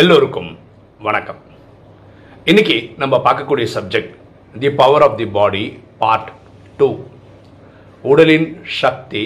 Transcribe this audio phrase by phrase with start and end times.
[0.00, 0.50] எல்லோருக்கும்
[1.06, 1.38] வணக்கம்.
[2.50, 4.12] இன்னைக்கு நம்ம பார்க்கக்கூடிய subject
[4.62, 5.62] the power of the body
[6.02, 6.30] part
[6.78, 6.88] two
[8.10, 8.46] உடலின்
[8.80, 9.22] சக்தி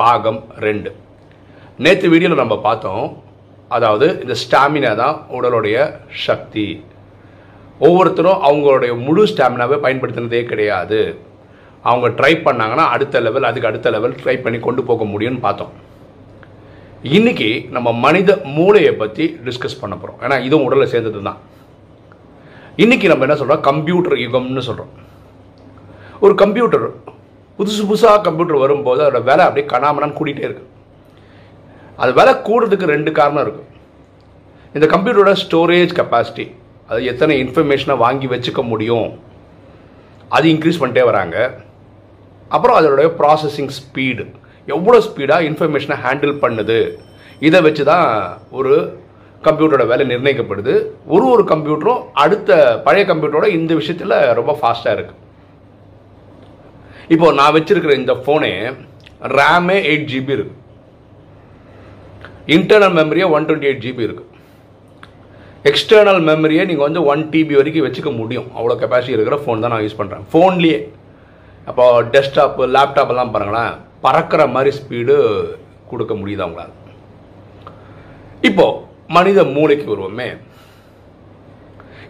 [0.00, 0.90] பாகம் ரெண்டு.
[1.84, 3.06] நேற்று வீடியோவில் நம்ம பார்த்தோம்
[3.78, 5.88] அதாவது இந்த ஸ்டாமினா தான் உடலுடைய
[6.26, 6.66] சக்தி.
[7.88, 11.00] ஒவ்வொருத்தரும் அவங்களுடைய முழு ஸ்டாமினாவை பயன்படுத்தினதே கிடையாது.
[11.90, 15.74] அவங்க ட்ரை பண்ணாங்கன்னா அடுத்த லெவல் அதுக்கு அடுத்த லெவல் ட்ரை பண்ணி கொண்டு போக முடியும்னு பார்த்தோம்.
[17.02, 21.38] இன்னைக்கு நம்ம மனித மூளையை பற்றி டிஸ்கஸ் பண்ண போகிறோம் ஏன்னா இதுவும் உடலை சேர்ந்தது தான்
[22.76, 24.92] இன்னைக்கு நம்ம என்ன சொல்கிறோம் கம்ப்யூட்டர் யுகம்னு சொல்கிறோம்
[26.20, 26.86] ஒரு கம்ப்யூட்டர்
[27.58, 30.64] புதுசு புதுசாக கம்ப்யூட்டர் வரும்போது அதோட விலை அப்படியே கணாமனான்னு கூட்டிகிட்டே இருக்கு.
[31.96, 33.74] அது விலை கூடுறதுக்கு ரெண்டு காரணம் இருக்குது
[34.74, 36.50] இந்த கம்ப்யூட்டரோட ஸ்டோரேஜ் கெப்பாசிட்டி
[36.86, 39.18] அது எத்தனை இன்ஃபர்மேஷனை வாங்கி வச்சுக்க முடியும்
[40.28, 41.64] அது இன்க்ரீஸ் பண்ணிட்டே வராங்க.
[42.48, 44.26] அப்புறம் அதோடைய ப்ராசஸிங் ஸ்பீடு
[44.74, 46.78] எவ்வளோ ஸ்பீடாக இன்ஃபர்மேஷனை ஹேண்டில் பண்ணுது?
[47.48, 48.06] இதை வச்சு தான்
[48.58, 48.72] ஒரு
[49.46, 50.74] கம்ப்யூட்டரோட வேலை நிர்ணயிக்கப்படுது.
[51.14, 52.50] ஒரு ஒரு கம்ப்யூட்டரும் அடுத்த
[52.86, 55.22] பழைய கம்ப்யூட்டரோட இந்த விஷயத்தில் ரொம்ப ஃபாஸ்ட்டாக இருக்குது
[57.14, 58.52] இப்போ நான் வச்சிருக்கிற இந்த ஃபோனே
[59.38, 60.54] ரேமே எயிட் ஜிபி இருக்கு.
[62.56, 64.24] இன்டர்னல் மெமரியே ஒன் டுவெண்ட்டி எயிட் ஜிபி இருக்கு.
[65.70, 68.48] எக்ஸ்டர்னல் மெமரியை நீங்கள் வந்து ஒன் டிபி வரைக்கும் வச்சுக்க முடியும்.
[68.56, 70.78] அவ்வளோ கெப்பாசிட்டி இருக்கிற ஃபோன் தான் நான் யூஸ் பண்ணுறேன் ஃபோன்லேயே
[71.66, 75.16] அப்போ டெஸ்க்டாப்பு லேப்டாப் எல்லாம் பாருங்களேன் பறக்கிற மாதிரி ஸ்பீடு
[75.90, 76.72] கொடுக்க முடியுது அவங்களால
[78.48, 78.66] இப்போ
[79.16, 80.28] மனித மூளைக்கு வருவோமே.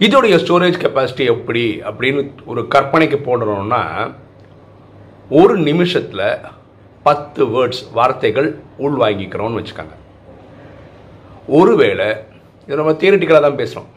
[0.07, 3.83] இதோடைய ஸ்டோரேஜ் கெப்பாசிட்டி எப்படி அப்படின்னு ஒரு கற்பனைக்கு போடுறோம்னா
[5.39, 6.25] ஒரு நிமிஷத்தில்
[7.03, 8.49] பத்து வேர்ட்ஸ் வார்த்தைகள்
[8.87, 9.97] உள்வாங்கிக்கிறோம்னு வச்சுக்கோங்க.
[11.59, 12.09] ஒருவேளை
[12.69, 13.91] இது நம்ம தியரிட்டிக்கலாக தான் பேசுகிறோம்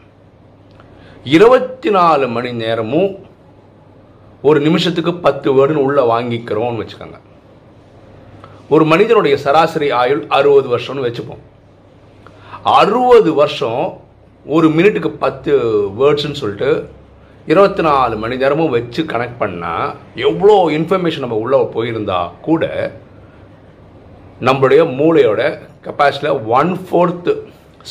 [1.36, 3.10] இருபத்தி நாலு மணி நேரமும்
[4.48, 7.18] ஒரு நிமிஷத்துக்கு பத்து வேர்டுன்னு உள்ளே வாங்கிக்கிறோம்னு வச்சுக்கோங்க.
[8.68, 11.42] ஒரு மனிதனுடைய சராசரி ஆயுள் அறுபது வருஷம்னு வச்சுப்போம்.
[12.78, 13.82] அறுபது வருஷம்
[14.46, 15.52] ஒரு மினிட்டுக்கு பத்து
[16.00, 16.70] வேர்ட்ஸ்னு சொல்லிட்டு
[17.46, 19.94] இருபத்தி நாலு மணி நேரமும் வச்சு கனெக்ட் பண்ணால்
[20.28, 22.64] எவ்வளோ இன்ஃபர்மேஷன் நம்ம உள்ளே போயிருந்தா கூட
[24.40, 25.42] நம்மளுடைய மூளையோட
[25.86, 27.32] கெப்பாசிட்டியில் ஒன் ஃபோர்த்து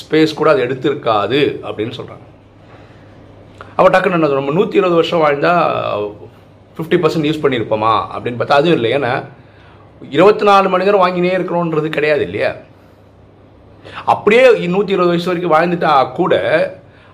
[0.02, 2.26] ஸ்பேஸ் கூட அது எடுத்திருக்காது அப்படின்னு சொல்கிறாங்க
[3.76, 6.06] அப்போ டக்குன்னு என்ன நம்ம நூற்றி இருபது வருஷம் வாழ்ந்தால்
[6.80, 8.92] ஃபிஃப்டி பர்சன்ட் யூஸ் பண்ணியிருப்போமா அப்படின்னு பார்த்தா அதுவும் இல்லை.
[8.98, 9.14] ஏன்னா
[10.10, 12.52] இருபத்தி நாலு மணி நேரம் வாங்கினே இருக்கிறோன்றது கிடையாது இல்லையா?
[14.12, 16.34] அப்படியே நூற்றி இருபது வயசு வரைக்கும் வாழ்ந்துட்டா கூட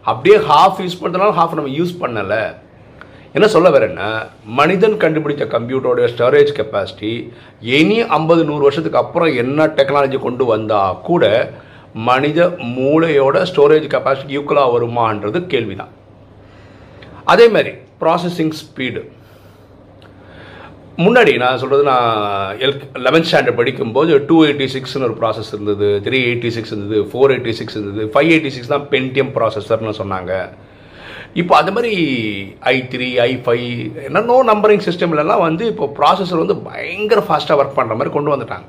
[0.02, 2.44] அப்படியே ஹாஃப் யூஸ் பண்ணுறதுனால ஹாஃப் நம்ம யூஸ் பண்ணலை.
[3.34, 4.10] என்ன சொல்ல வரேன்னா
[4.60, 7.32] மனிதன் கண்டுபிடிச்ச கம்ப்யூட்டரோட ஸ்டோரேஜ் கெப்பாசிட்டி
[7.78, 11.26] இனி ஐம்பது நூறு வருஷத்துக்கு அப்புறம் என்ன டெக்னாலஜி கொண்டு வந்தால் கூட
[12.10, 15.92] மனித மூளையோட ஸ்டோரேஜ் கெப்பாசிட்டி ஈக்குவலாக வருமான்றது கேள்விதான்.
[17.34, 19.02] அதே மாதிரி ப்ராசஸிங் ஸ்பீடு
[21.04, 22.76] முன்னாடி நான் சொல்கிறது நான் எல்
[23.06, 27.54] லெவன்த் ஸ்டாண்டர்ட் படிக்கும்போது டூ எயிட்டி சிக்ஸ்னு ஒரு ப்ராசஸ் இருந்தது த்ரீ எயிட்டி சிக்ஸ் இருந்தது ஃபோர் எயிட்டி
[27.58, 30.32] சிக்ஸ் இருந்தது ஃபைவ் எயிட்டி சிக்ஸ் தான் பென்டிஎம் ப்ராசஸர்னு சொன்னாங்க.
[31.42, 31.94] இப்போ அது மாதிரி
[32.74, 33.68] ஐ த்ரீ ஐ ஃபைவ்
[34.08, 38.68] என்னென்னோ நம்பரிங் சிஸ்டம்லலாம் வந்து இப்போ ப்ராசஸர் வந்து பயங்கர ஃபாஸ்ட்டாக ஒர்க் பண்ணுற மாதிரி கொண்டு வந்துட்டாங்க.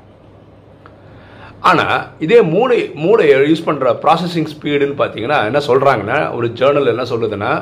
[1.69, 7.53] ஆனால் இதே மூளை மூளை யூஸ் பண்ணுற ப்ராசஸிங் ஸ்பீடுன்னு பார்த்தீங்கன்னா என்ன சொல்கிறாங்கன்னா ஒரு ஜேர்னல் என்ன சொல்லுதுன்னா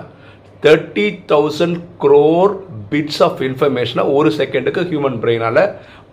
[0.64, 2.54] thirty thousand crore
[2.90, 5.62] bits of இன்ஃபர்மேஷனை ஒரு செகண்டுக்கு ஹியூமன் பிரெயினால்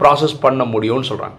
[0.01, 1.39] ப்ராசஸ் பண்ண முடியும்னு சொல்கிறாங்க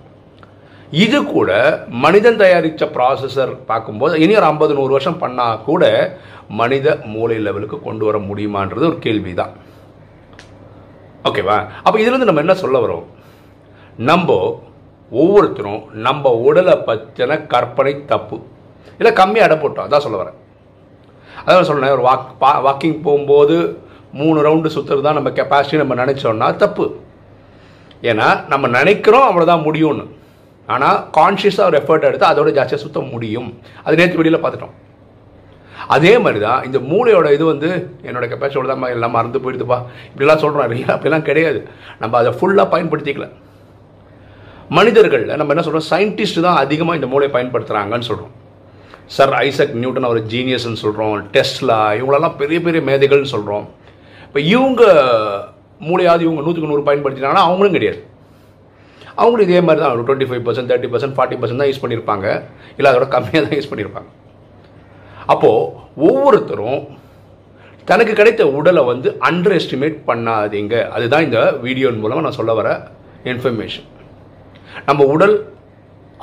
[0.92, 1.52] இது கூட
[1.90, 5.84] மனிதன் தயாரித்த ப்ராசஸர் பார்க்கும்போது இனி ஒரு ஐம்பது நூறு வருஷம் பண்ணால் கூட
[6.48, 9.54] மனித மூளை லெவலுக்கு கொண்டு வர முடியுமான்றது ஒரு கேள்வி தான்
[11.28, 11.58] ஓகேவா?
[11.84, 13.04] அப்போ இதுலேருந்து நம்ம என்ன சொல்ல வரோம்?
[13.98, 14.60] நம்ம
[15.12, 18.38] ஒவ்வொருத்தரும் நம்ம உடலை பற்றின கற்பனை தப்பு.
[18.98, 20.38] இல்லை கம்மியாக இடம் போட்டோம் அதான் சொல்ல வரேன்.
[21.46, 23.58] அதான் சொல்கிறேன் ஒரு வாக் பா வாக்கிங் போகும்போது
[24.20, 26.86] மூணு ரவுண்டு சுற்றுறது தான் நம்ம கெப்பாசிட்டி நம்ம நினச்சோன்னா தப்பு.
[28.10, 30.06] ஏன்னா நம்ம நினைக்கிறோம் அவ்வளோதான் முடியும்னு.
[30.74, 33.50] ஆனால் கான்ஷியஸாக ஒரு எஃபர்ட் எடுத்து அதோட ஜாஸ்தியாக சுத்த முடியும்.
[33.86, 34.76] அது நேற்று வெளியில் பார்த்துட்டோம்.
[35.96, 37.70] அதே மாதிரி தான் இந்த மூளையோட இது வந்து
[38.08, 39.80] என்னோட கெப்பாசிட்டியோட தான் எல்லாம் மறந்து போயிடுதுப்பா
[40.10, 40.88] இப்படிலாம் சொல்கிறோம் இல்லையா?
[40.96, 41.60] அப்படிலாம் கிடையாது.
[42.04, 43.28] நம்ம அதை ஃபுல்லாக பயன்படுத்திக்கல.
[44.78, 48.34] மனிதர்கள் நம்ம என்ன சொல்கிறோம் சயின்டிஸ்ட் தான் அதிகமாக இந்த மூளையை பயன்படுத்துகிறாங்கன்னு சொல்கிறோம்
[49.16, 53.66] சர் ஐசக் நியூட்டன் அவர் ஜீனியஸ்னு சொல்கிறோம் டெஸ்லா இவங்களெல்லாம் பெரிய பெரிய மேதைகள்னு சொல்கிறோம்
[54.28, 54.84] இப்போ இவங்க
[55.88, 58.00] மூளையாவது இவங்க நூற்றுக்கு நூறு பயன்படுத்தினாங்கன்னா அவங்களும் கிடையாது.
[59.22, 62.28] அவங்களும் இதே மாதிரி தான் ஒரு twenty five percent thirty percent forty percent தான் யூஸ் பண்ணியிருப்பாங்க
[62.78, 64.10] இல்லை அதோட கம்மியாக தான் யூஸ் பண்ணியிருப்பாங்க
[65.34, 65.70] அப்போது
[66.08, 66.82] ஒவ்வொருத்தரும்
[67.90, 70.76] தனக்கு கிடைத்த உடலை வந்து அண்டர் எஸ்டிமேட் பண்ணாதீங்க.
[70.96, 72.70] அதுதான் இந்த வீடியோன் மூலமாக நான் சொல்ல வர
[73.32, 73.88] இன்ஃபர்மேஷன்
[74.86, 75.36] நம்ம உடல்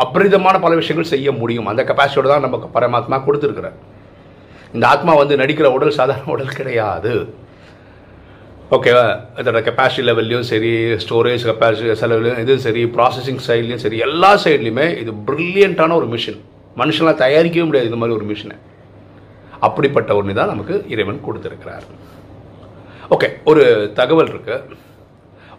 [0.04, 1.68] அபரிதமான பல விஷயங்கள் செய்ய முடியும்.
[1.70, 3.78] அந்த கெப்பாசிட்டியோட தான் நமக்கு பரமாத்மா கொடுத்துருக்குறார்.
[4.74, 7.12] இந்த ஆத்மா வந்து நடிக்கிற உடல் சாதாரண உடல் கிடையாது.
[8.76, 9.06] ஓகேவா
[9.40, 10.70] இதோட கெப்பாசிட்டி லெவல்லையும் சரி
[11.04, 16.38] ஸ்டோரேஜ் கெப்பாசிட்டி செலவுலையும் இது சரி ப்ராசஸிங் சைட்லையும் சரி எல்லா சைட்லையுமே இது ப்ரில்லியண்ட்டான ஒரு மிஷின்
[16.80, 18.56] மனுஷன்லாம் தயாரிக்கவே முடியாது இந்த மாதிரி ஒரு மிஷினை
[19.66, 21.86] அப்படிப்பட்ட ஒன்று தான் நமக்கு இறைவன் கொடுத்துருக்கிறார்.
[23.14, 23.64] ஓகே ஒரு
[23.98, 24.88] தகவல் இருக்குது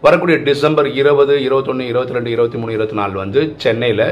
[0.05, 4.07] வரக்கூடிய டிசம்பர் இருபது இருபத்தொன்று இருபத்தி ரெண்டு இருபத்தி மூணு இருபத்தி நாலு வந்து சென்னையில்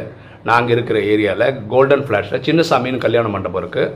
[0.50, 3.94] நாங்கள் இருக்கிற ஏரியாவில் கோல்டன் ஃப்ளாஷில் சின்னசாமின்னு கல்யாண மண்டபம் இருக்குது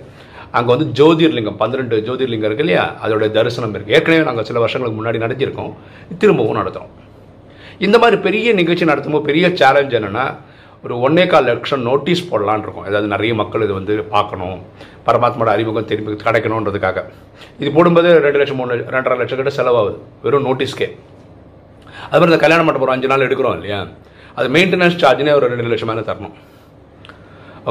[0.57, 2.86] அங்கே வந்து ஜோதிர்லிங்கம் பன்னிரெண்டு ஜோதிர்லிங்கம் இருக்கு இல்லையா?
[3.04, 5.72] அதோடைய தரிசனம் இருக்குது ஏற்கனவே நாங்கள் சில வருஷங்களுக்கு முன்னாடி நடத்தியிருக்கோம்.
[6.24, 6.92] திரும்பவும் நடத்துகிறோம்
[7.86, 10.25] இந்த மாதிரி பெரிய நிகழ்ச்சி நடத்தும்போது பெரிய சேலஞ்ச் என்னென்னா
[10.86, 12.86] ஒரு ஒன்னே கால் லட்சம் நோட்டீஸ் போடலான் இருக்கும்.
[12.90, 14.57] அதாவது நிறைய மக்கள் இது வந்து பார்க்கணும்.
[15.07, 17.00] பரமாத்மாவோட அறிமுகம் திரும்பி கிடைக்கணுன்றதுக்காக.
[17.62, 19.98] இது போடும்போது ரெண்டு லட்சம் மூணு ரெண்டரை லட்சம் கிட்ட செலவாகுது.
[20.25, 20.90] வெறும் நோட்டீஸ்க்கே
[22.09, 23.79] அது மாதிரி இந்த கல்யாண மண்டபம் ஒரு அஞ்சு நாள் எடுக்கிறோம் இல்லையா?
[24.38, 26.35] அது மெயின்டெனன்ஸ் சார்ஜ்னே ஒரு ரெண்டு லட்சம் மேலே தரணும்.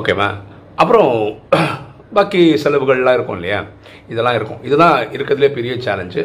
[0.01, 0.29] ஓகேவா
[0.83, 1.11] அப்புறம்
[2.17, 3.59] பாக்கி செலவுகள்லாம் இருக்கும் இல்லையா?
[4.13, 4.61] இதெல்லாம் இருக்கும்.
[4.69, 6.23] இதுதான் இருக்கிறதுலே பெரிய சேலஞ்சு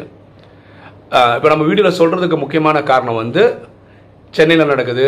[1.36, 3.42] இப்போ நம்ம வீடியோவில் சொல்கிறதுக்கு முக்கியமான காரணம் வந்து
[4.36, 5.04] சென்னையில் நடக்குது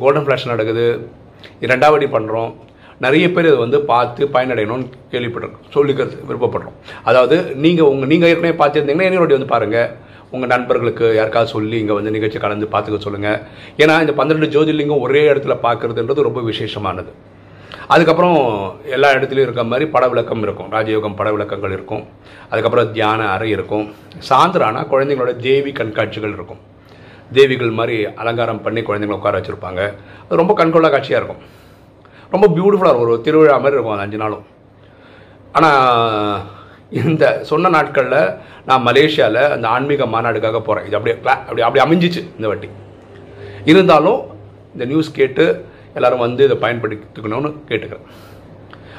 [0.00, 0.86] கோல்டன் ஃப்ளாஷ் நடக்குது
[1.66, 2.50] இரண்டாவடி பண்ணுறோம்
[3.04, 6.76] நிறைய பேர் இதை வந்து பார்த்து பயனடையணும்னு கேள்விப்பட்டிருக்கோம் சொல்லிக்கிறது விருப்பப்படுறோம்.
[7.08, 9.90] அதாவது நீங்கள் உங்கள் நீங்கள் ஏற்கனவே பார்த்துருந்தீங்கன்னா என்னோட வந்து பாருங்கள்
[10.34, 13.40] உங்கள் நண்பர்களுக்கு யாருக்காவது சொல்லி இங்கே வந்து நிகழ்ச்சி கலந்து பார்த்துக்க சொல்லுங்கள்
[13.82, 17.12] ஏன்னா இந்த பன்னிரெண்டு ஜோதிர்லிங்கம் ஒரே இடத்துல பார்க்குறதுன்றது ரொம்ப விசேஷமானது.
[17.94, 18.38] அதுக்கப்புறம்
[18.94, 20.72] எல்லா இடத்துலையும் இருக்க மாதிரி பட விளக்கம் இருக்கும்.
[20.72, 22.02] ராஜயோகம் பட விளக்கங்கள் இருக்கும்.
[22.50, 23.86] அதுக்கப்புறம் தியான அறை இருக்கும்.
[24.28, 26.60] சாயந்தரானா குழந்தைங்களோட தேவி கண்காட்சிகள் இருக்கும்.
[27.32, 29.80] தேவிகள் மாதிரி அலங்காரம் பண்ணி குழந்தைங்களை உட்கார வச்சுருப்பாங்க.
[30.26, 31.42] அது ரொம்ப கண்கொள்ளா காட்சியாக இருக்கும்.
[32.34, 33.08] ரொம்ப பியூட்டிஃபுல்லாக இருக்கும்.
[33.08, 34.44] ஒரு திருவிழா மாதிரி இருக்கும் அந்த அஞ்சு நாளும்.
[35.52, 36.40] ஆனால்
[36.92, 38.20] இந்த சொன்ன நாட்களில்
[38.68, 42.68] நான் மலேசியாவில் அந்த ஆன்மீக மாநாடுக்காக போகிறேன் இது அப்படியே அப்படி அப்படி அமைஞ்சிச்சு இந்த வாட்டி.
[43.70, 44.20] இருந்தாலும்
[44.74, 45.44] இந்த நியூஸ் கேட்டு
[45.96, 48.06] எல்லாரும் வந்து இதை பயன்படுத்திக்கணும்னு கேட்டுக்கிறேன்.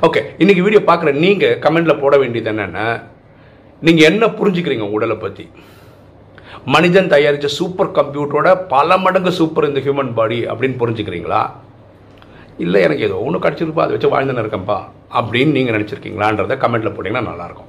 [0.08, 2.86] ஓகே இன்றைக்கி வீடியோ பார்க்குற நீங்கள் கமெண்டில் போட வேண்டியது என்னென்னா
[3.82, 5.46] நீங்கள் என்ன புரிஞ்சுக்கிறீங்க உடலை பற்றி
[6.76, 11.42] மனிதன் தயாரித்த சூப்பர் கம்ப்யூட்டரோட பல மடங்கு சூப்பர் இந்த ஹியூமன் பாடி அப்படின்னு புரிஞ்சுக்கிறீங்களா?
[12.58, 14.78] இல்லை எனக்கு ஏதோ ஒன்று கிடச்சிருப்பா அதை வச்சு வாழ்ந்துன்னு இருக்கேன்ப்பா
[15.20, 17.69] அப்படின்னு நீங்கள் நினச்சிருக்கீங்களான்றதை கமெண்ட்டில் போட்டிங்கன்னா நல்லாயிருக்கும்